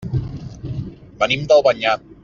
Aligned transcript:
Venim 1.21 1.47
d'Albanyà. 1.53 1.97